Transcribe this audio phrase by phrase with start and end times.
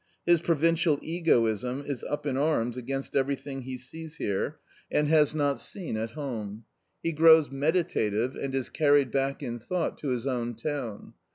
[0.25, 4.57] His provincial egoism is up in arms against everything he sees here,
[4.91, 6.65] and 7\ 38 A COMMON STORY has not seen at home.
[7.03, 11.13] He grows meditative and is carried back in thought to his own town.